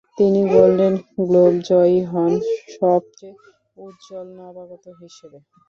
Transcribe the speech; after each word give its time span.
তিনি 0.17 0.41
Golden 0.53 0.93
Globe 1.21 1.53
জয়ী 1.67 1.99
হন 2.11 2.31
সবচেয়ে 2.75 3.35
উজ্জ্বল 3.77 4.27
নবাগত 4.37 4.85
হিসেবে। 5.01 5.37